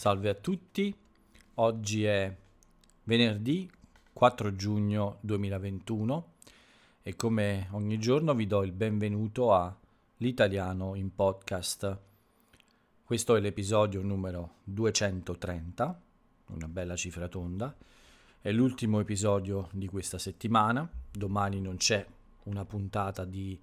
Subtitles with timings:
[0.00, 0.96] Salve a tutti,
[1.56, 2.34] oggi è
[3.04, 3.70] venerdì
[4.14, 6.32] 4 giugno 2021
[7.02, 9.76] e come ogni giorno vi do il benvenuto a
[10.16, 11.98] L'italiano in podcast.
[13.04, 16.00] Questo è l'episodio numero 230,
[16.46, 17.76] una bella cifra tonda,
[18.40, 22.06] è l'ultimo episodio di questa settimana, domani non c'è
[22.44, 23.60] una puntata di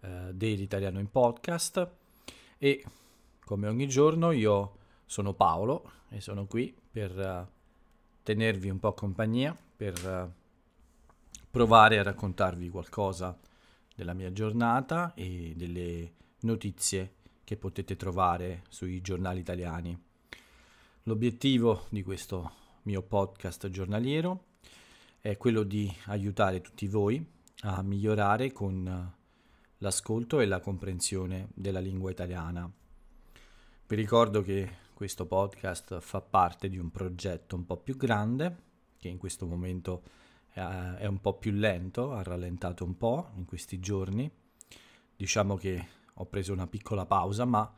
[0.00, 1.88] eh, Daily Italiano in podcast.
[2.58, 2.84] E
[3.44, 7.46] come ogni giorno io sono Paolo e sono qui per uh,
[8.22, 10.30] tenervi un po' compagnia, per uh,
[11.50, 13.38] provare a raccontarvi qualcosa
[13.94, 19.98] della mia giornata e delle notizie che potete trovare sui giornali italiani.
[21.04, 24.44] L'obiettivo di questo mio podcast giornaliero
[25.20, 27.24] è quello di aiutare tutti voi
[27.60, 29.24] a migliorare con uh,
[29.78, 32.70] l'ascolto e la comprensione della lingua italiana.
[33.88, 38.62] Vi ricordo che questo podcast fa parte di un progetto un po' più grande,
[38.96, 40.02] che in questo momento
[40.54, 44.30] eh, è un po' più lento, ha rallentato un po' in questi giorni.
[45.14, 47.70] Diciamo che ho preso una piccola pausa, ma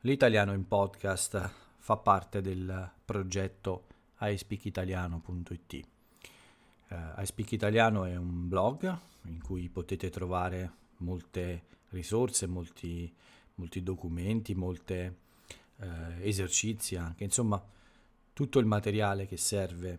[0.00, 3.84] l'italiano in podcast fa parte del progetto
[4.20, 5.86] iSpeakitaliano.it.
[6.88, 13.14] Uh, iSpeak è un blog in cui potete trovare molte risorse, molti,
[13.56, 15.23] molti documenti, molte
[15.78, 17.62] eh, esercizi anche, insomma
[18.32, 19.98] tutto il materiale che serve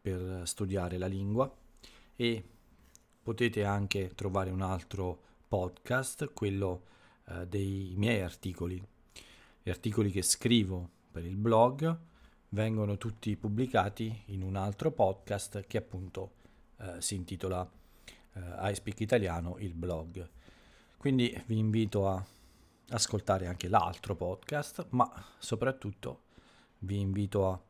[0.00, 1.52] per studiare la lingua
[2.16, 2.44] e
[3.22, 6.84] potete anche trovare un altro podcast, quello
[7.28, 8.82] eh, dei miei articoli.
[9.62, 11.96] Gli articoli che scrivo per il blog
[12.50, 16.32] vengono tutti pubblicati in un altro podcast che appunto
[16.78, 17.68] eh, si intitola
[18.34, 20.28] eh, I Speak Italiano, il blog.
[20.96, 22.24] Quindi vi invito a
[22.88, 26.22] ascoltare anche l'altro podcast, ma soprattutto
[26.80, 27.60] vi invito a,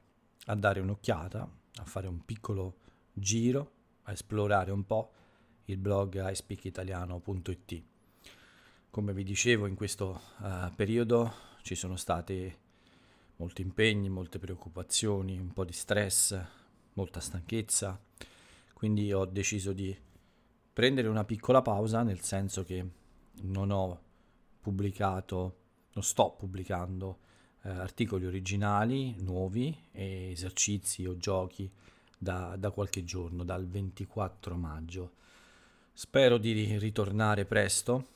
[0.47, 2.79] a dare un'occhiata, a fare un piccolo
[3.13, 3.73] giro,
[4.03, 5.13] a esplorare un po'
[5.67, 7.83] il blog ispeakitaliano.it.
[8.91, 11.33] Come vi dicevo, in questo uh, periodo
[11.63, 12.55] ci sono stati
[13.37, 16.39] molti impegni, molte preoccupazioni, un po' di stress,
[16.93, 18.01] molta stanchezza,
[18.73, 19.97] quindi ho deciso di
[20.73, 22.87] prendere una piccola pausa, nel senso che
[23.43, 24.01] non ho
[24.65, 25.57] pubblicato,
[25.93, 27.19] non sto pubblicando
[27.65, 31.71] eh, articoli originali, nuovi e esercizi o giochi
[32.17, 35.13] da, da qualche giorno, dal 24 maggio.
[35.93, 38.07] Spero di ritornare presto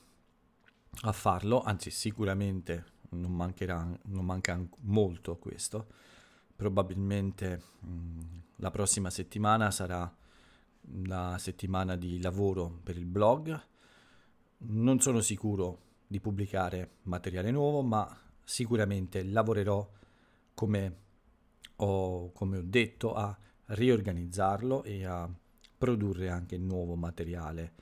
[1.02, 5.86] a farlo, anzi sicuramente non, mancherà, non manca molto questo.
[6.56, 8.20] Probabilmente mh, mm,
[8.56, 10.10] la prossima settimana sarà
[11.04, 13.66] la settimana di lavoro per il blog.
[14.60, 19.88] Non sono sicuro di pubblicare materiale nuovo, ma sicuramente lavorerò
[20.54, 20.96] come
[21.76, 23.36] ho, come ho detto a
[23.66, 25.30] riorganizzarlo e a
[25.76, 27.74] produrre anche nuovo materiale.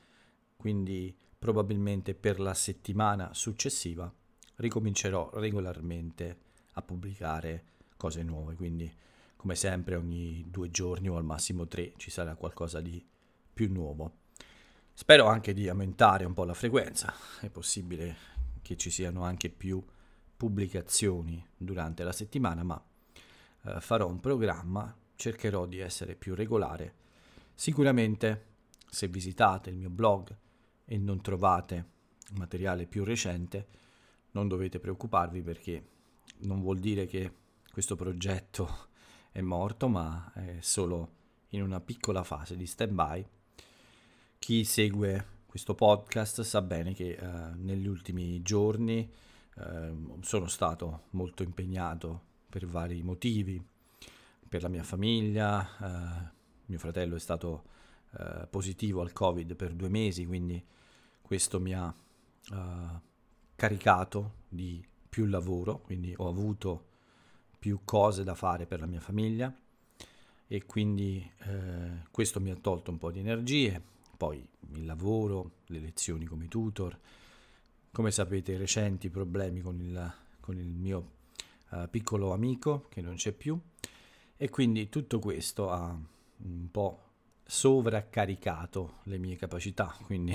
[0.57, 4.13] Quindi probabilmente per la settimana successiva
[4.57, 6.39] ricomincerò regolarmente
[6.73, 7.65] a pubblicare
[7.97, 8.57] cose nuove.
[8.57, 8.93] Quindi
[9.37, 13.03] come sempre ogni due giorni o al massimo tre ci sarà qualcosa di
[13.55, 14.25] più nuovo.
[14.99, 18.17] Spero anche di aumentare un po' la frequenza, è possibile
[18.63, 19.85] che ci siano anche più
[20.35, 22.83] pubblicazioni durante la settimana, ma
[23.65, 26.95] eh, farò un programma, cercherò di essere più regolare.
[27.55, 28.47] Sicuramente
[28.89, 30.35] se visitate il mio blog
[30.87, 31.85] e non trovate
[32.33, 33.67] materiale più recente,
[34.31, 35.89] non dovete preoccuparvi perché
[36.39, 37.33] non vuol dire che
[37.71, 38.89] questo progetto
[39.31, 41.11] è morto, ma è solo
[41.49, 43.27] in una piccola fase di stand-by
[44.47, 47.27] chi segue questo podcast sa bene che uh,
[47.57, 49.11] negli ultimi giorni
[49.57, 53.61] uh, sono stato molto impegnato per vari motivi,
[54.49, 56.29] per la mia famiglia, uh,
[56.67, 57.65] mio fratello è stato
[58.49, 60.65] positivo al Covid per due mesi, quindi
[61.21, 61.93] questo mi ha
[63.57, 66.87] caricato di più lavoro, quindi ho avuto
[67.59, 69.53] più cose da fare per la mia famiglia
[70.47, 71.29] e quindi
[72.13, 76.99] questo mi ha tolto un po' di energie poi il lavoro, le lezioni come tutor,
[77.91, 81.13] come sapete i recenti problemi con il, con il mio
[81.71, 83.59] uh, piccolo amico che non c'è più.
[84.37, 85.99] E quindi tutto questo ha
[86.39, 87.01] un po'
[87.45, 90.35] sovraccaricato le mie capacità, quindi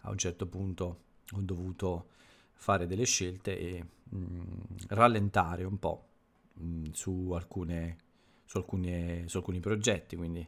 [0.00, 1.00] a un certo punto
[1.30, 2.08] ho dovuto
[2.52, 4.42] fare delle scelte e mh, mm,
[4.88, 6.06] rallentare un po'
[6.54, 7.96] mh, mm, su, alcune,
[8.44, 10.46] su, alcune, su alcuni progetti, quindi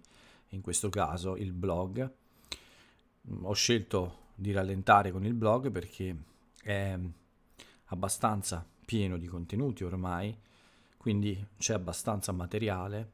[0.49, 2.11] in questo caso il blog
[3.43, 6.17] ho scelto di rallentare con il blog perché
[6.63, 6.99] è
[7.87, 10.37] abbastanza pieno di contenuti ormai,
[10.97, 13.11] quindi c'è abbastanza materiale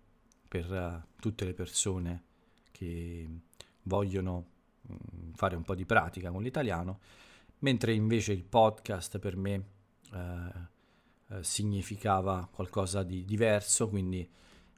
[0.48, 2.24] per uh, tutte le persone
[2.70, 3.28] che
[3.82, 4.46] vogliono
[4.82, 6.98] um, fare un po' di pratica con l'italiano,
[7.58, 9.64] mentre invece il podcast per me
[10.12, 14.28] uh, uh, significava qualcosa di diverso, quindi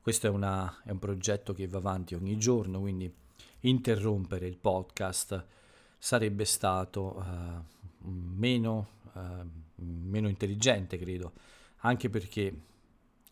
[0.01, 3.13] questo è, una, è, un progetto che va avanti ogni giorno, quindi
[3.63, 5.47] interrompere il podcast
[5.99, 7.25] sarebbe stato
[8.01, 8.89] meno,
[9.77, 11.33] meno intelligente, credo,
[11.79, 12.61] anche perché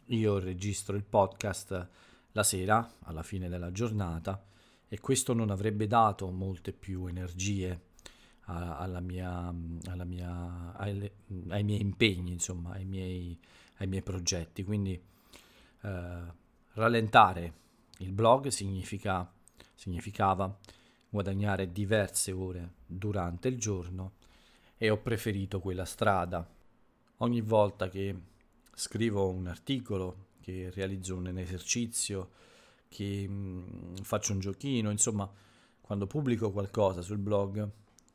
[0.07, 1.89] io registro il podcast
[2.33, 4.45] la sera, alla fine della giornata,
[4.89, 7.89] e questo non avrebbe dato molte più energie
[8.47, 9.55] alla mia,
[9.87, 11.11] alla mia, ai,
[11.49, 13.39] ai, miei impegni, insomma, ai miei,
[13.77, 14.65] ai miei progetti.
[14.65, 15.01] Quindi
[15.83, 16.23] eh,
[16.73, 17.55] rallentare
[17.99, 19.31] il blog significa,
[19.81, 20.55] significava
[21.09, 24.13] guadagnare diverse ore durante il giorno
[24.77, 26.47] e ho preferito quella strada.
[27.19, 28.15] Ogni volta che
[28.75, 32.31] scrivo un articolo, che realizzo un esercizio,
[32.89, 35.31] che mm, faccio un giochino, insomma,
[35.81, 37.67] quando pubblico qualcosa sul blog,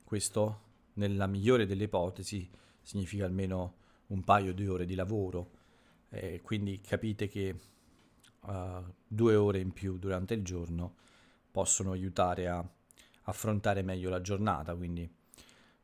[0.04, 0.62] questo
[0.94, 2.48] nella migliore delle ipotesi
[2.84, 3.78] significa almeno
[4.08, 5.50] un paio di ore di lavoro,
[6.10, 7.56] eh, quindi capite che
[8.42, 10.98] uh, due ore in più durante il giorno
[11.56, 12.62] possono aiutare a
[13.28, 15.10] affrontare meglio la giornata, quindi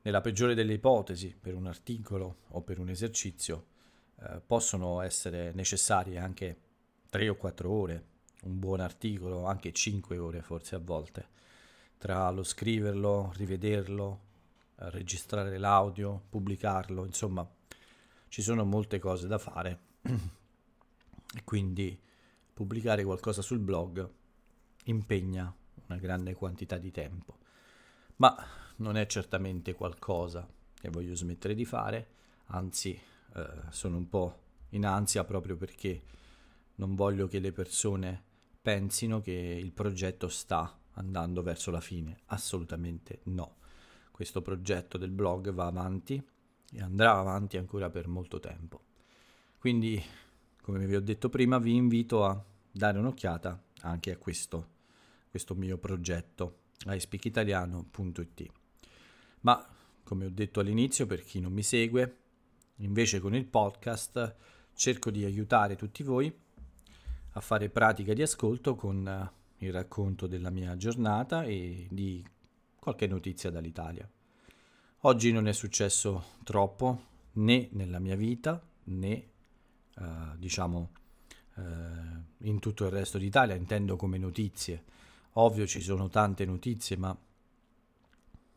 [0.02, 3.68] nella peggiore delle ipotesi per un articolo o per un esercizio
[4.20, 6.58] eh, possono essere necessarie anche
[7.10, 8.06] 3 o 4 ore,
[8.42, 11.30] un buon articolo, anche 5 ore forse a volte,
[11.98, 14.20] tra lo scriverlo, rivederlo,
[14.76, 17.50] eh, registrare l'audio, pubblicarlo, insomma
[18.28, 19.80] ci sono molte cose da fare.
[21.34, 21.98] E quindi
[22.52, 24.06] pubblicare qualcosa sul blog
[24.84, 25.56] impegna
[25.92, 27.38] una grande quantità di tempo,
[28.18, 28.36] ma
[28.78, 32.08] non è certamente qualcosa che voglio smettere di fare,
[32.48, 33.00] anzi
[33.36, 34.40] eh, sono un po'
[34.70, 36.02] in ansia proprio perché
[36.76, 38.24] non voglio che le persone
[38.62, 42.20] pensino che il progetto sta andando verso la fine.
[42.28, 43.58] Assolutamente no.
[44.12, 46.24] Questo progetto del blog va avanti
[46.74, 48.82] e andrà avanti ancora per molto tempo.
[49.58, 50.02] Quindi,
[50.62, 54.80] come vi ho detto prima, vi invito a dare un'occhiata anche a questo,
[55.32, 58.52] questo mio progetto, iSpeakitaliano.it.
[59.42, 59.68] Ma,
[60.04, 62.22] come ho detto all'inizio, per chi non mi segue,
[62.82, 64.36] Invece con il podcast
[64.74, 66.34] cerco di aiutare tutti voi
[67.34, 72.26] a fare pratica di ascolto con eh, il racconto della mia giornata e di
[72.80, 74.10] qualche notizia dall'Italia.
[75.02, 80.04] Oggi non è successo troppo né nella mia vita né eh,
[80.38, 80.92] diciamo
[81.58, 81.62] eh,
[82.40, 84.84] in tutto il resto d'Italia, intendo come notizie.
[85.34, 87.18] Ovvio ci sono tante notizie, ma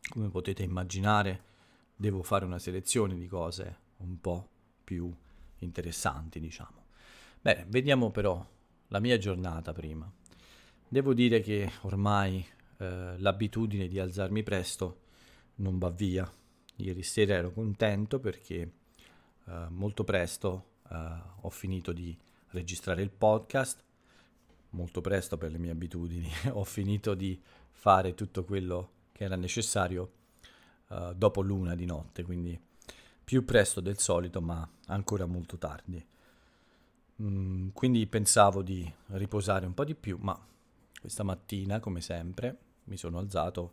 [0.08, 1.52] come potete immaginare
[1.96, 4.48] devo fare una selezione di cose un po'
[4.82, 5.12] più
[5.58, 6.86] interessanti, diciamo.
[7.40, 8.44] Bene, vediamo però
[8.88, 10.10] la mia giornata prima.
[10.86, 12.44] Devo dire che ormai
[12.78, 15.00] eh, l'abitudine di alzarmi presto
[15.56, 16.30] non va via.
[16.76, 18.72] Ieri sera ero contento perché
[19.46, 20.96] eh, molto presto eh,
[21.40, 22.16] ho finito di
[22.48, 23.82] registrare il podcast,
[24.74, 27.40] molto presto per le mie abitudini, ho finito di
[27.70, 30.12] fare tutto quello che era necessario
[30.90, 32.58] eh, dopo l'una di notte, quindi
[33.24, 36.04] più presto del solito, ma ancora molto tardi.
[37.22, 40.38] Mm, quindi pensavo di riposare un po' di più, ma
[41.00, 43.72] questa mattina, come sempre, mi sono alzato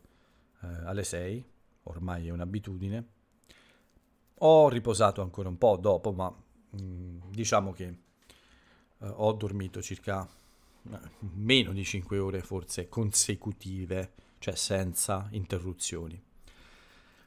[0.62, 1.44] eh, alle 6,
[1.84, 3.06] ormai è un'abitudine.
[4.44, 6.32] Ho riposato ancora un po' dopo, ma
[6.80, 7.96] mm, diciamo che eh,
[9.00, 10.26] ho dormito circa
[11.20, 16.20] meno di 5 ore forse consecutive, cioè senza interruzioni.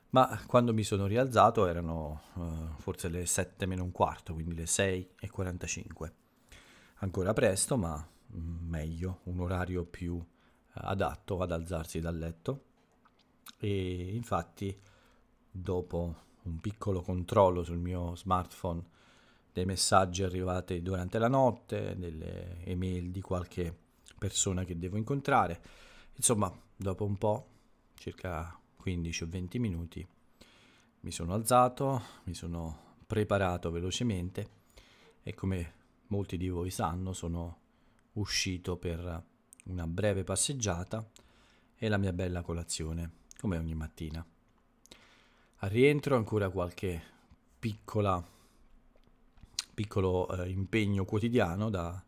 [0.10, 4.66] Ma quando mi sono rialzato erano uh, forse le 7 meno un quarto, quindi le
[4.66, 6.14] 6 e 45.
[7.00, 10.26] Ancora presto, ma mm, meglio, un orario più uh,
[10.72, 12.64] adatto ad alzarsi dal letto.
[13.60, 14.78] E infatti,
[15.52, 18.84] dopo un piccolo controllo sul mio smartphone
[19.56, 23.74] dei messaggi arrivati durante la notte, delle email di qualche
[24.20, 25.62] persona che devo incontrare,
[26.14, 27.48] insomma, dopo un po',
[27.94, 30.08] circa 15 o 20 minuti
[31.00, 34.50] mi sono alzato, mi sono preparato velocemente
[35.24, 35.74] e come
[36.08, 37.60] molti di voi sanno sono
[38.14, 39.24] uscito per
[39.68, 41.10] una breve passeggiata
[41.78, 43.10] e la mia bella colazione,
[43.40, 44.26] come ogni mattina.
[45.60, 47.02] Al rientro ancora qualche
[47.58, 48.22] piccola,
[49.75, 52.01] piccolo eh, impegno quotidiano da,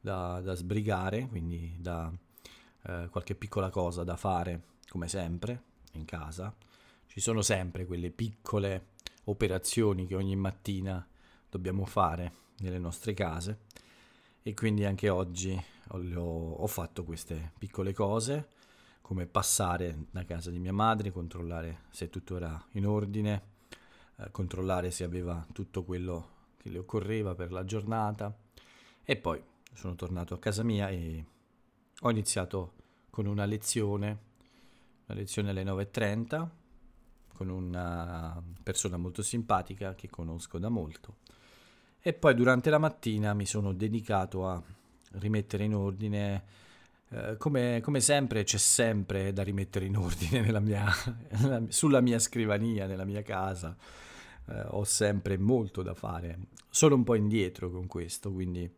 [0.00, 2.12] da, da, sbrigare, quindi da
[2.82, 5.62] eh, qualche piccola cosa da fare, come sempre,
[5.92, 6.52] in casa,
[7.06, 8.86] ci sono sempre quelle piccole
[9.24, 11.06] operazioni che ogni mattina
[11.48, 13.60] dobbiamo fare nelle nostre case.
[14.42, 18.48] E quindi anche oggi ho, ho fatto queste piccole cose
[19.10, 23.42] come passare da casa di mia madre, controllare se tutto era in ordine,
[24.16, 28.36] eh, controllare se aveva tutto quello che le occorreva per la giornata.
[29.02, 31.24] E poi sono tornato a casa mia e
[32.00, 32.72] ho iniziato
[33.10, 34.18] con una lezione,
[35.06, 36.48] una lezione alle 9.30
[37.32, 41.16] con una persona molto simpatica che conosco da molto.
[42.00, 44.62] E poi durante la mattina mi sono dedicato a
[45.12, 46.44] rimettere in ordine
[47.12, 50.86] eh, come, come, sempre c'è sempre da rimettere in ordine mia,
[51.68, 53.76] sulla mia scrivania, nella mia casa,
[54.50, 56.38] eh, ho sempre molto da fare.
[56.68, 58.70] Sono un po' indietro con questo, quindi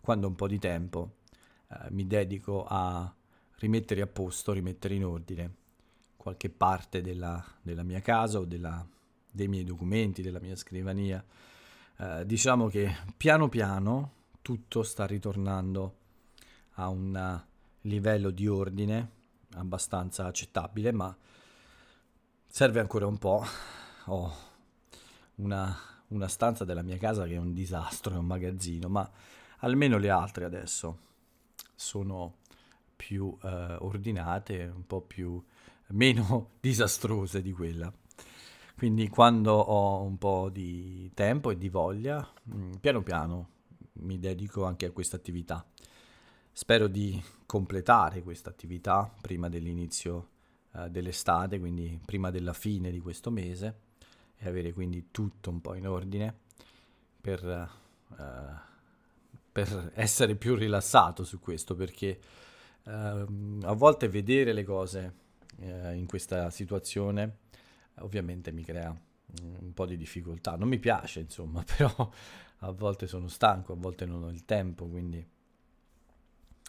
[0.00, 1.16] quando ho un po' di tempo
[1.68, 3.12] eh, mi dedico a
[3.58, 5.54] rimettere a posto, rimettere in ordine
[6.16, 8.86] qualche parte della, della mia casa o della,
[9.30, 11.22] dei miei documenti, della mia scrivania.
[11.98, 15.96] Eh, diciamo che piano piano tutto sta ritornando
[16.76, 17.42] a un
[17.82, 19.10] livello di ordine
[19.54, 21.16] abbastanza accettabile, ma
[22.46, 23.44] serve ancora un po'.
[24.06, 24.53] Ho
[25.36, 25.76] una,
[26.08, 29.08] una stanza della mia casa che è un disastro, è un magazzino, ma
[29.58, 30.98] almeno le altre adesso
[31.74, 32.36] sono
[32.94, 35.42] più eh, ordinate, un po' più
[35.88, 37.92] meno disastrose di quella.
[38.76, 43.48] Quindi quando ho un po' di tempo e di voglia, mm, piano piano
[43.94, 45.64] mi dedico anche a questa attività.
[46.52, 50.28] Spero di completare questa attività prima dell'inizio
[50.74, 53.82] eh, dell'estate, quindi prima della fine di questo mese
[54.36, 56.34] e avere quindi tutto un po' in ordine
[57.20, 58.54] per, eh,
[59.50, 62.20] per essere più rilassato su questo perché
[62.84, 65.14] eh, a volte vedere le cose
[65.60, 67.38] eh, in questa situazione
[67.96, 68.94] ovviamente mi crea
[69.42, 70.56] un po' di difficoltà.
[70.56, 72.10] Non mi piace, insomma, però
[72.58, 75.24] a volte sono stanco, a volte non ho il tempo, quindi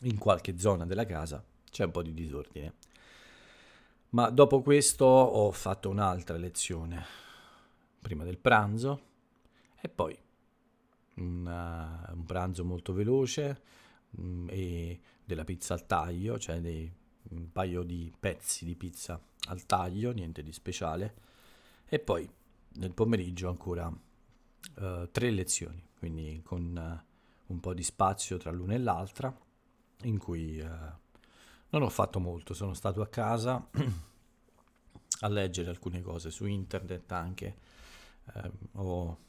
[0.02, 2.74] in qualche zona della casa c'è un po' di disordine.
[4.10, 7.04] Ma dopo questo ho fatto un'altra lezione,
[8.06, 9.02] prima del pranzo,
[9.82, 10.16] e poi
[11.16, 13.62] una, un pranzo molto veloce
[14.12, 16.92] mh, mm, e della pizza al taglio, cioè dei
[17.30, 21.16] un paio di pezzi di pizza al taglio, niente di speciale,
[21.88, 22.30] e poi
[22.74, 28.76] nel pomeriggio ancora uh, tre lezioni, quindi con uh, un po' di spazio tra l'una
[28.76, 29.36] e l'altra,
[30.04, 30.68] in cui uh,
[31.70, 33.68] non ho fatto molto, sono stato a casa
[35.22, 37.58] a leggere alcune cose su internet anche,
[38.34, 39.20] ehm, ho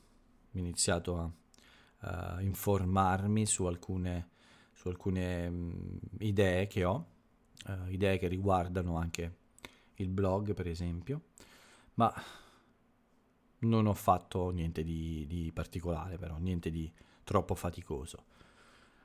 [0.53, 4.31] iniziato a, a informarmi su alcune,
[4.73, 7.15] su alcune mh, idee che ho
[7.67, 9.39] uh, idee che riguardano anche
[9.95, 11.23] il blog, per esempio,
[11.95, 12.13] ma
[13.61, 16.91] non ho fatto niente di, di particolare, però, niente di
[17.25, 18.25] troppo faticoso.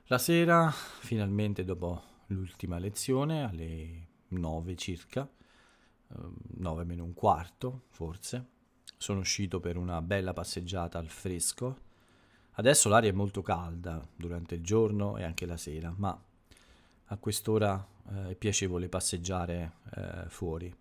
[0.06, 5.28] La sera, finalmente dopo l'ultima lezione, alle 9 circa,
[6.08, 8.46] 9 ehm, meno un quarto forse,
[9.02, 11.90] sono uscito per una bella passeggiata al fresco.
[12.52, 16.16] Adesso l'aria è molto calda durante il giorno e anche la sera, ma
[17.06, 20.72] a quest'ora eh, è piacevole passeggiare eh, fuori,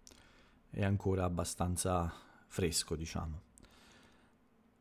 [0.70, 2.14] è ancora abbastanza
[2.46, 3.42] fresco diciamo.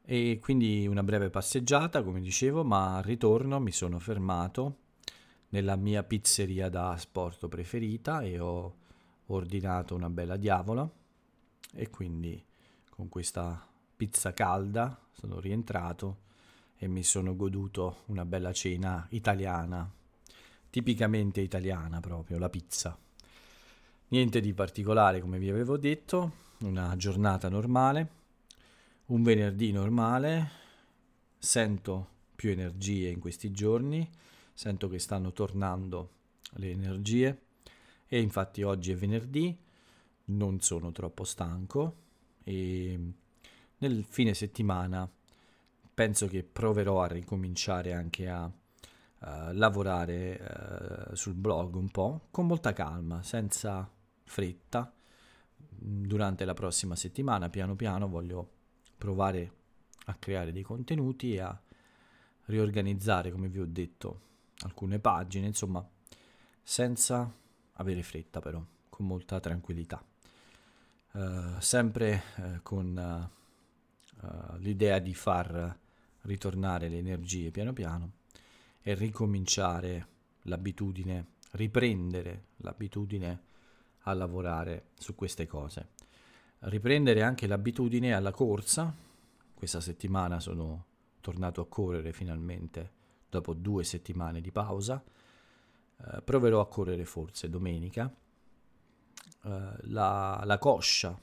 [0.04, 4.76] E quindi una breve passeggiata, come dicevo, ma al ritorno mi sono fermato
[5.50, 8.74] nella mia pizzeria da sport preferita e ho
[9.26, 10.88] ordinato una bella diavola
[11.72, 12.44] e quindi
[13.00, 13.66] con questa
[13.96, 16.18] pizza calda sono rientrato
[16.76, 19.90] e mi sono goduto una bella cena italiana
[20.68, 22.96] tipicamente italiana proprio, la pizza.
[24.08, 28.10] Niente di particolare come vi avevo detto, una giornata normale,
[29.06, 30.50] un venerdì normale,
[31.38, 34.06] sento più energie in questi giorni,
[34.52, 36.10] sento che stanno tornando
[36.56, 37.40] le energie
[38.06, 39.56] e infatti oggi è venerdì,
[40.26, 42.08] non sono troppo stanco
[42.44, 43.12] e
[43.78, 45.10] nel fine settimana
[45.92, 48.50] penso che proverò a ricominciare anche a uh,
[49.52, 53.88] lavorare uh, sul blog un po' con molta calma, senza
[54.24, 54.92] fretta.
[55.82, 58.50] Durante la prossima settimana, piano piano, voglio
[58.96, 59.52] provare
[60.06, 61.62] a creare dei contenuti e a
[62.46, 64.20] riorganizzare, come vi ho detto,
[64.60, 65.86] alcune pagine, insomma,
[66.62, 67.32] senza
[67.74, 70.04] avere fretta però, con molta tranquillità.
[71.12, 73.30] Uh, sempre uh, con
[74.22, 75.76] uh, l'idea di far
[76.22, 78.12] ritornare le energie piano piano
[78.82, 80.06] e ricominciare
[80.42, 83.42] l'abitudine, riprendere l'abitudine
[84.04, 85.88] a lavorare su queste cose.
[86.60, 88.94] Riprendere anche l'abitudine alla corsa.
[89.54, 90.84] Questa settimana sono
[91.20, 92.98] tornato a correre finalmente
[93.28, 95.02] dopo due settimane di pausa.
[95.96, 98.12] Eh, proverò a correre forse domenica.
[99.44, 101.18] Eh, la, la coscia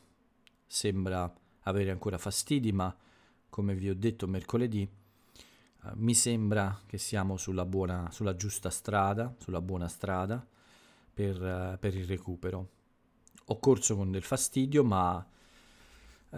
[0.65, 1.31] sembra
[1.63, 2.95] avere ancora fastidi, ma
[3.49, 9.33] come vi ho detto mercoledì, eh, mi sembra che siamo sulla, buona, sulla giusta strada,
[9.37, 10.45] sulla buona strada
[11.13, 12.69] per, uh, per, il recupero.
[13.45, 15.25] Ho corso con del fastidio, ma
[16.29, 16.37] uh,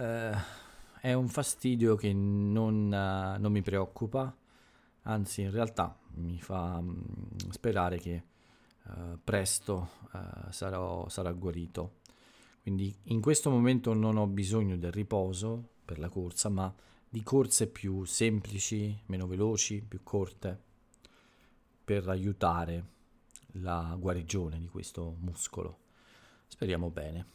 [1.01, 4.33] è un fastidio che non, uh, non, mi preoccupa,
[5.03, 7.01] anzi in realtà mi fa um,
[7.49, 8.23] sperare che
[9.23, 9.89] presto
[10.49, 11.97] sarò, sarà guarito.
[12.61, 16.73] Quindi in questo momento non ho bisogno del riposo per la corsa, ma
[17.07, 20.61] di corse più semplici, meno veloci, più corte,
[21.83, 22.85] per aiutare
[23.53, 25.79] la guarigione di questo muscolo.
[26.45, 27.25] Speriamo bene.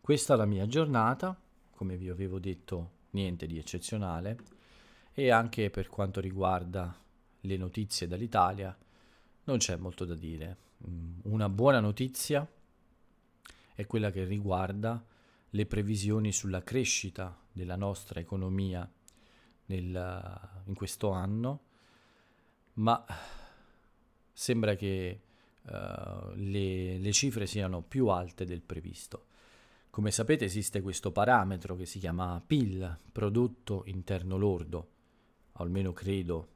[0.00, 4.38] Questa è la mia giornata, come vi avevo detto, niente di eccezionale,
[5.12, 6.94] e anche per quanto riguarda
[7.40, 8.76] le notizie dall'Italia
[9.46, 10.56] non c'è molto da dire.
[10.88, 12.48] Mm, una buona notizia
[13.74, 15.04] è quella che riguarda
[15.50, 18.90] le previsioni sulla crescita della nostra economia
[19.66, 21.60] nel, in questo anno,
[22.74, 23.04] ma
[24.32, 25.20] sembra che
[25.62, 29.26] uh, le, le cifre siano più alte del previsto.
[29.90, 34.90] Come sapete esiste questo parametro che si chiama PIL, prodotto interno lordo,
[35.52, 36.48] almeno credo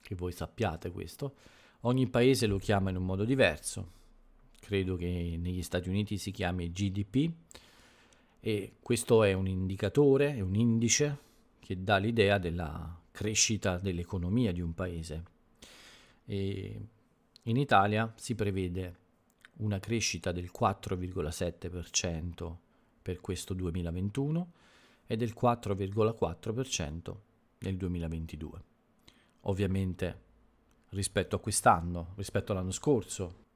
[0.00, 1.34] che voi sappiate questo.
[1.82, 3.96] Ogni paese lo chiama in un modo diverso.
[4.58, 7.30] Credo che negli Stati Uniti si chiami GDP
[8.40, 11.18] e questo è un indicatore, è un indice
[11.60, 15.22] che dà l'idea della crescita dell'economia di un paese.
[16.24, 16.80] E
[17.42, 18.96] in Italia si prevede
[19.58, 22.56] una crescita del 4,7%
[23.00, 24.52] per questo 2021
[25.06, 27.16] e del 4,4%
[27.58, 28.62] nel 2022.
[29.42, 30.26] Ovviamente
[30.90, 33.46] rispetto a quest'anno, rispetto all'anno scorso,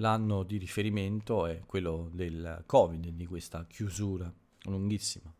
[0.00, 5.32] L'anno di riferimento è quello del Covid, di questa chiusura lunghissima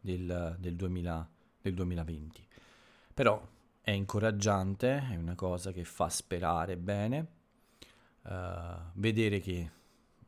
[0.00, 1.30] del, del, 2000,
[1.60, 2.46] del 2020.
[3.12, 3.46] Però
[3.82, 7.26] è incoraggiante, è una cosa che fa sperare bene,
[8.22, 8.30] uh,
[8.94, 9.70] vedere che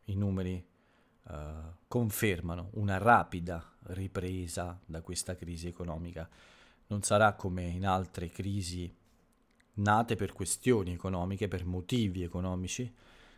[0.05, 0.63] i numeri
[1.23, 1.33] uh,
[1.89, 6.29] confermano una rapida ripresa da questa crisi economica.
[6.89, 8.95] Non sarà come in altre crisi
[9.81, 12.93] nate per questioni economiche, per motivi economici,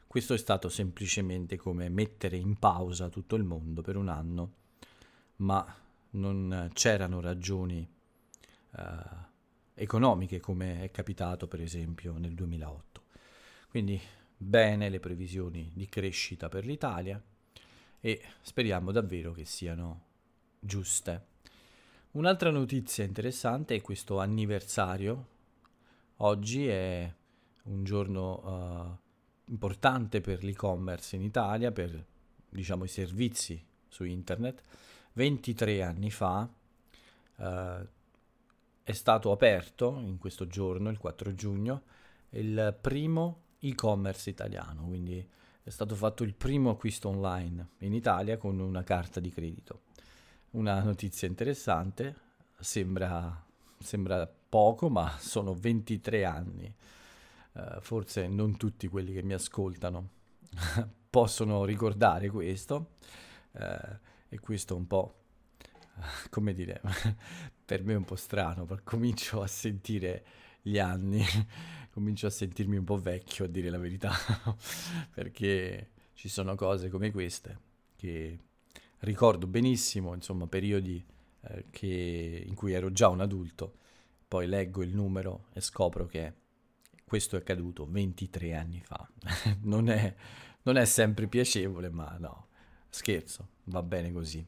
[0.07, 4.53] questo è stato semplicemente come mettere in pausa tutto il mondo per un anno,
[5.37, 5.65] ma
[6.11, 7.89] non c'erano ragioni
[8.73, 8.81] uh,
[9.75, 13.03] economiche come è capitato per esempio nel 2008.
[13.69, 13.99] Quindi
[14.37, 17.23] bene le previsioni di crescita per l'Italia
[18.01, 20.03] e speriamo davvero che siano
[20.59, 21.31] giuste.
[22.13, 25.29] Un'altra notizia interessante è questo anniversario.
[26.25, 27.13] Oggi è
[27.65, 28.99] un giorno
[29.47, 32.07] uh, importante per l'e-commerce in Italia, per
[32.49, 34.63] diciamo, i servizi su internet.
[35.15, 36.49] 23 anni fa
[37.37, 37.89] eh,
[38.85, 41.83] è stato aperto in questo giorno, il 4 giugno,
[42.31, 45.29] il primo e-commerce italiano, quindi
[45.65, 49.83] è stato fatto il primo acquisto online in Italia con una carta di credito.
[50.51, 52.15] Una notizia interessante,
[52.61, 53.45] sembra,
[53.83, 56.75] sembra poco, ma sono 23 anni.
[57.53, 60.09] Uh, forse non tutti quelli che mi ascoltano
[61.11, 62.95] possono ricordare questo.
[63.53, 65.23] Uh, e questo un po'
[66.31, 66.81] come dire
[67.65, 70.25] per me è un po' strano comincio a sentire
[70.63, 71.23] gli anni
[71.91, 74.13] comincio a sentirmi un po' vecchio a dire la verità
[75.13, 77.59] perché ci sono cose come queste
[77.97, 78.39] che
[79.01, 81.05] ricordo benissimo insomma periodi
[81.49, 83.81] eh, che, in cui ero già un adulto
[84.33, 86.33] poi leggo il numero e scopro che
[87.05, 89.07] questo è accaduto 23 anni fa.
[89.65, 90.15] non, è,
[90.63, 92.47] non è sempre piacevole, ma no,
[92.89, 94.43] scherzo, va bene così.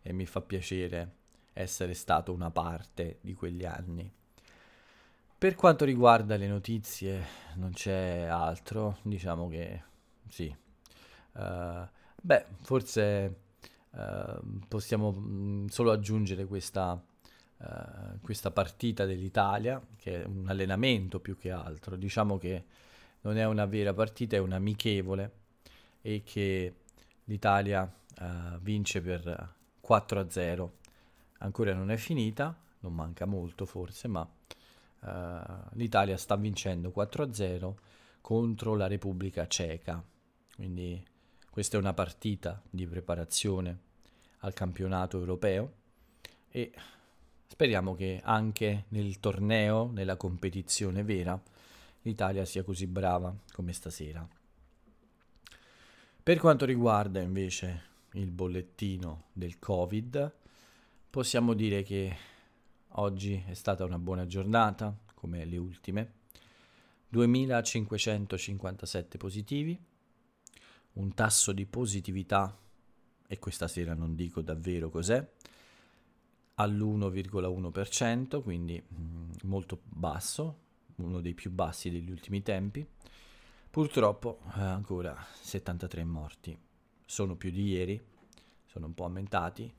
[0.00, 1.16] E mi fa piacere
[1.52, 4.10] essere stato una parte di quegli anni.
[5.36, 7.22] Per quanto riguarda le notizie,
[7.56, 9.82] non c'è altro, diciamo che
[10.26, 10.56] sì.
[11.32, 11.86] Uh,
[12.22, 13.40] beh, forse
[13.90, 17.00] uh, possiamo mm, solo aggiungere questa
[17.58, 21.96] uh, questa partita dell'Italia, che è un allenamento più che altro.
[21.96, 22.64] Diciamo che
[23.22, 25.32] non è una vera partita, è un'amichevole
[26.00, 26.74] e che
[27.24, 30.72] l'Italia uh, vince per 4 a 0.
[31.38, 34.20] Ancora non è finita, non manca molto forse, ma
[35.00, 35.08] uh,
[35.72, 37.78] l'Italia sta vincendo 4 a 0
[38.20, 40.02] contro la Repubblica Ceca.
[40.54, 41.02] Quindi
[41.58, 43.78] questa è una partita di preparazione
[44.42, 45.72] al campionato europeo
[46.50, 46.70] e
[47.48, 51.36] speriamo che anche nel torneo, nella competizione vera,
[52.02, 54.24] l'Italia sia così brava come stasera.
[56.22, 60.32] Per quanto riguarda invece il bollettino del Covid,
[61.10, 62.16] possiamo dire che
[62.90, 66.12] oggi è stata una buona giornata, come le ultime.
[67.08, 69.87] 2557 positivi,
[70.98, 72.56] un tasso di positività,
[73.26, 75.26] e questa sera non dico davvero cos'è,
[76.54, 82.86] all'1,1%, quindi mm, molto basso, uno dei più bassi degli ultimi tempi.
[83.70, 86.58] Purtroppo eh, ancora 73 morti,
[87.04, 88.00] sono più di ieri,
[88.66, 89.72] sono un po' aumentati,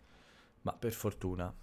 [0.61, 1.53] ma per fortuna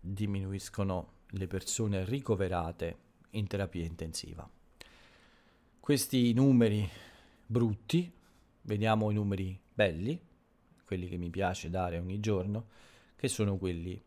[0.00, 2.98] diminuiscono le persone ricoverate
[3.30, 4.48] in terapia intensiva.
[5.80, 6.88] Questi numeri
[7.46, 8.10] brutti,
[8.64, 10.20] vediamo i numeri belli,
[10.84, 12.66] quelli che mi piace dare ogni giorno,
[13.16, 13.98] che sono quelli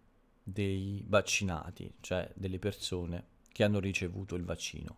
[0.43, 4.97] dei vaccinati, cioè delle persone che hanno ricevuto il vaccino.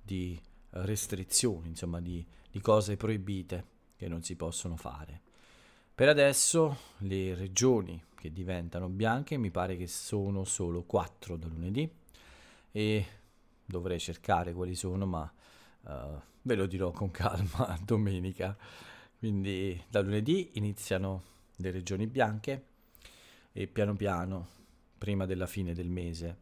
[0.02, 5.20] di restrizioni, insomma di, di cose proibite che non si possono fare.
[5.92, 11.90] Per adesso le regioni che diventano bianche mi pare che sono solo 4 da lunedì
[12.70, 13.06] e
[13.64, 15.32] dovrei cercare quali sono, ma
[15.80, 18.56] uh, ve lo dirò con calma domenica.
[19.18, 21.22] Quindi da lunedì iniziano
[21.56, 22.66] le regioni bianche
[23.50, 24.46] e piano piano,
[24.96, 26.36] prima della fine del mese,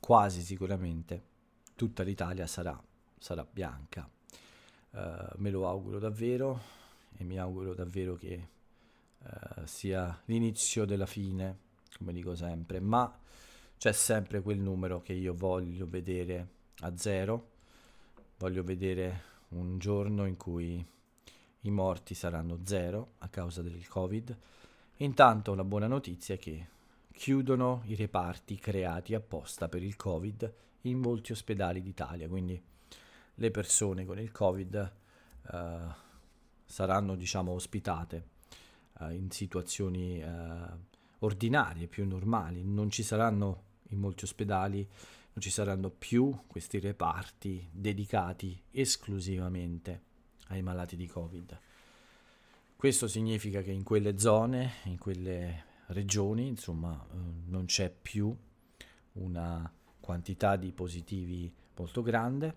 [0.00, 1.22] quasi sicuramente
[1.76, 2.76] tutta l'Italia sarà,
[3.16, 4.10] sarà bianca.
[4.92, 6.60] Uh, me lo auguro davvero
[7.16, 8.48] e mi auguro davvero che
[9.18, 11.58] uh, sia l'inizio della fine,
[11.96, 13.18] come dico sempre, ma
[13.78, 16.48] c'è sempre quel numero che io voglio vedere
[16.80, 17.50] a zero,
[18.36, 20.84] voglio vedere un giorno in cui
[21.60, 24.36] i morti saranno zero a causa del Covid.
[24.98, 26.68] Intanto la buona notizia è che
[27.12, 32.62] chiudono i reparti creati apposta per il Covid in molti ospedali d'Italia, quindi
[33.34, 34.92] le persone con il Covid
[35.52, 35.56] uh,
[36.64, 38.28] saranno diciamo ospitate
[39.00, 40.78] uh, in situazioni uh,
[41.20, 44.78] ordinarie, più normali, non ci saranno in molti ospedali,
[45.34, 50.02] non ci saranno più questi reparti dedicati esclusivamente
[50.48, 51.60] ai malati di Covid.
[52.76, 57.16] Questo significa che in quelle zone, in quelle regioni, insomma, eh,
[57.46, 58.36] non c'è più
[59.12, 62.54] una quantità di positivi molto grande,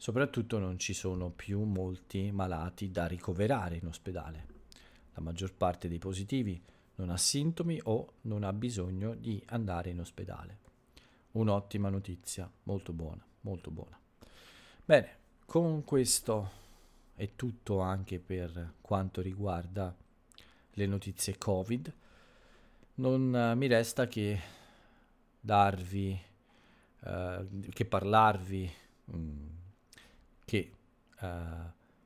[0.00, 4.46] soprattutto non ci sono più molti malati da ricoverare in ospedale.
[5.12, 6.58] La maggior parte dei positivi
[6.94, 10.58] non ha sintomi o non ha bisogno di andare in ospedale.
[11.32, 14.00] Un'ottima notizia, molto buona, molto buona.
[14.82, 16.50] Bene, con questo
[17.14, 19.94] è tutto anche per quanto riguarda
[20.70, 21.94] le notizie Covid.
[22.94, 24.40] Non uh, mi resta che
[25.38, 26.18] darvi,
[27.00, 28.72] uh, che parlarvi,
[29.04, 29.58] um,
[30.50, 30.72] che
[31.20, 31.26] uh,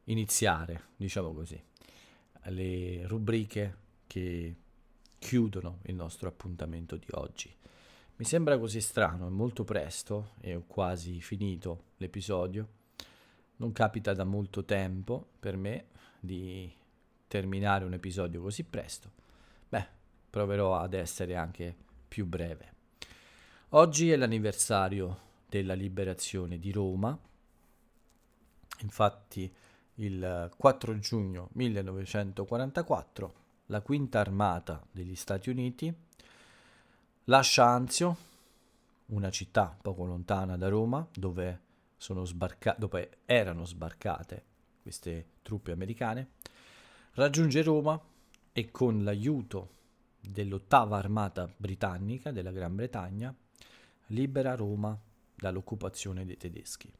[0.05, 1.59] iniziare, diciamo così,
[2.43, 3.77] le rubriche
[4.07, 4.55] che
[5.19, 7.51] chiudono il nostro appuntamento di oggi.
[8.17, 12.69] Mi sembra così strano, è molto presto e ho quasi finito l'episodio
[13.57, 15.87] non capita da molto tempo per me
[16.21, 16.71] di
[17.27, 19.11] terminare un episodio così presto.
[19.71, 19.87] Beh,
[20.29, 21.75] proverò ad essere anche
[22.07, 22.73] più breve.
[23.71, 27.19] Oggi è l'anniversario della liberazione di Roma.
[28.81, 29.53] Infatti
[29.95, 33.35] il 4 giugno 1944
[33.67, 35.95] la quinta armata degli Stati Uniti
[37.25, 38.17] lascia Anzio,
[39.07, 41.61] una città poco lontana da Roma, dove
[41.99, 44.45] sbarca- dopo erano sbarcate
[44.83, 46.33] queste truppe americane,
[47.13, 47.99] raggiunge Roma
[48.53, 49.71] e con l'aiuto
[50.21, 53.35] dell'ottava armata britannica della Gran Bretagna
[54.09, 54.99] libera Roma
[55.35, 56.93] dall'occupazione dei tedeschi.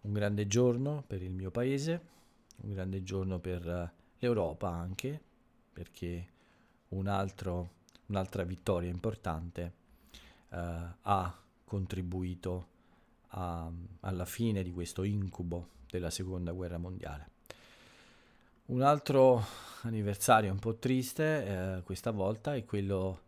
[0.00, 2.00] Un grande giorno per il mio paese,
[2.62, 5.20] un grande giorno per l'Europa anche,
[5.72, 6.28] perché
[6.88, 7.70] un altro,
[8.06, 9.72] un'altra vittoria importante
[10.50, 10.56] uh,
[11.02, 12.66] ha contribuito
[13.28, 17.30] a, alla fine di questo incubo della seconda guerra mondiale.
[18.66, 19.42] Un altro
[19.82, 23.20] anniversario un po' triste eh, questa volta è quello,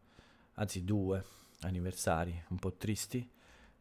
[0.55, 1.25] anzi due
[1.61, 3.27] anniversari un po' tristi,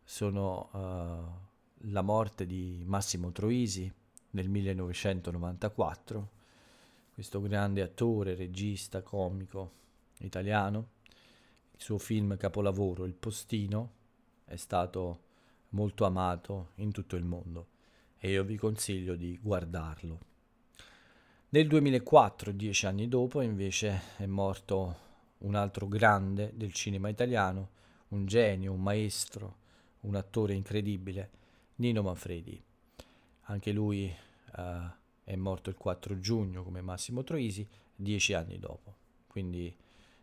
[0.03, 1.48] sono uh,
[1.83, 3.91] la morte di Massimo Troisi
[4.31, 6.29] nel 1994,
[7.13, 9.71] questo grande attore, regista, comico
[10.19, 10.87] italiano.
[11.71, 13.91] Il suo film capolavoro, Il Postino,
[14.45, 15.27] è stato
[15.69, 17.67] molto amato in tutto il mondo
[18.17, 20.19] e io vi consiglio di guardarlo.
[21.49, 25.07] Nel 2004, dieci anni dopo, invece è morto
[25.39, 27.69] un altro grande del cinema italiano,
[28.09, 29.57] un genio, un maestro,
[30.01, 31.37] un attore incredibile,
[31.79, 32.61] Nino Manfredi.
[33.43, 34.13] Anche lui
[34.55, 34.61] uh,
[35.23, 38.95] è morto il 4 giugno come Massimo Troisi, dieci anni dopo,
[39.27, 39.75] quindi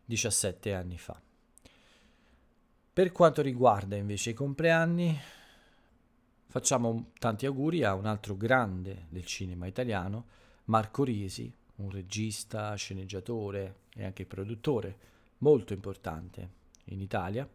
[0.05, 1.21] 17 anni fa.
[2.93, 5.19] Per quanto riguarda invece i compleanni,
[6.47, 10.27] facciamo tanti auguri a un altro grande del cinema italiano,
[10.65, 14.99] Marco Risi, un regista, sceneggiatore e anche produttore
[15.39, 16.51] molto importante
[16.85, 17.49] in Italia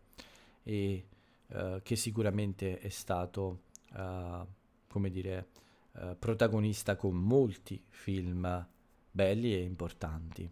[0.63, 1.05] e
[1.47, 4.45] uh, che sicuramente è stato, uh,
[4.88, 5.47] come dire,
[5.93, 8.67] uh, protagonista con molti film
[9.10, 10.49] belli e importanti.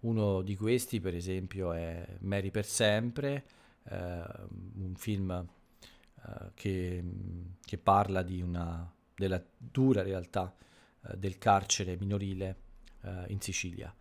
[0.00, 3.44] Uno di questi, per esempio, è Mary per sempre,
[3.84, 5.44] un film
[6.54, 7.04] che,
[7.64, 10.54] che, parla una, della dura realtà
[11.16, 12.56] del carcere minorile
[13.28, 13.94] in Sicilia.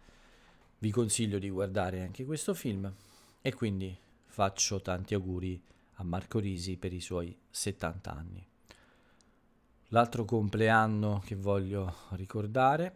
[0.80, 2.91] Vi consiglio di guardare anche questo film
[3.39, 5.62] e quindi faccio tanti auguri
[5.96, 8.51] a Marco Risi per i suoi 70 anni.
[9.93, 12.95] L'altro compleanno che voglio ricordare,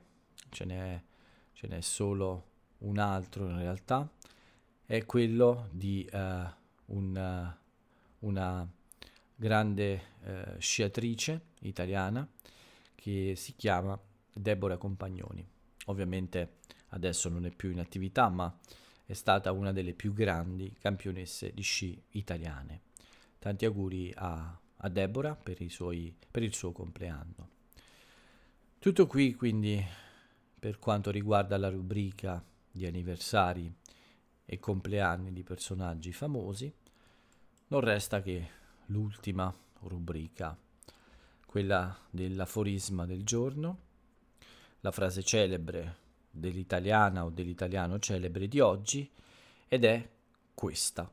[0.49, 1.03] ce n'è,
[1.51, 2.45] ce n'è solo
[2.79, 4.09] un altro in realtà,
[4.85, 6.17] è quello di uh,
[6.93, 7.53] un,
[8.21, 8.65] uh, una
[9.35, 12.25] grande uh, sciatrice italiana
[12.95, 13.99] che si chiama
[14.33, 15.45] Deborah Compagnoni.
[15.87, 18.57] Ovviamente adesso non è più in attività, ma
[19.05, 22.83] è stata una delle più grandi campionesse di sci italiane.
[23.37, 27.49] Tanti auguri a, a Deborah per, suoi, per il suo compleanno.
[28.77, 29.83] Tutto qui quindi
[30.59, 33.73] per quanto riguarda la rubrica di anniversari
[34.45, 36.71] e compleanni di personaggi famosi,
[37.67, 38.47] non resta che
[38.87, 40.55] l'ultima rubrica,
[41.47, 43.79] quella dell'aforisma del giorno,
[44.81, 49.09] la frase celebre dell'italiana o dell'italiano celebre di oggi
[49.67, 50.09] ed è
[50.53, 51.11] questa.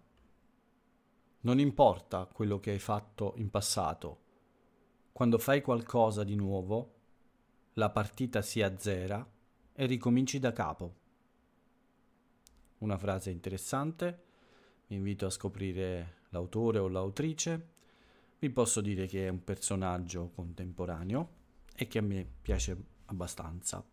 [1.45, 4.21] Non importa quello che hai fatto in passato,
[5.13, 6.95] quando fai qualcosa di nuovo,
[7.75, 9.29] la partita si azzera
[9.73, 10.95] e ricominci da capo.
[12.79, 14.23] Una frase interessante,
[14.87, 17.71] vi invito a scoprire l'autore o l'autrice,
[18.39, 21.29] vi posso dire che è un personaggio contemporaneo
[21.75, 22.77] e che a me piace
[23.07, 23.85] abbastanza.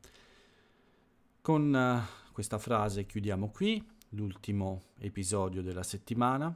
[1.41, 6.55] Con uh, questa frase chiudiamo qui l'ultimo episodio della settimana,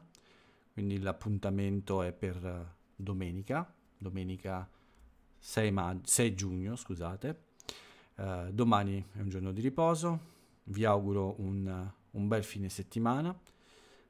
[0.73, 4.67] quindi l'appuntamento è per uh, domenica, domenica
[5.37, 7.43] 6, ma- 6 giugno, scusate.
[8.15, 10.31] Uh, domani è un giorno di riposo,
[10.65, 13.39] vi auguro un, un bel fine settimana,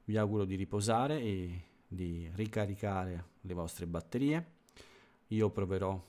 [0.05, 4.51] vi auguro di riposare e di ricaricare le vostre batterie.
[5.27, 6.01] Io proverò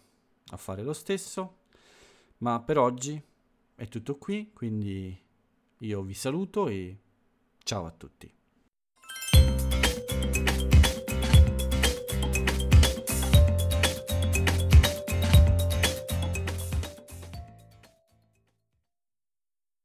[0.51, 1.62] a fare lo stesso,
[2.38, 3.21] ma per oggi
[3.75, 5.21] è tutto qui, quindi
[5.79, 6.97] io vi saluto e
[7.64, 8.33] ciao a tutti.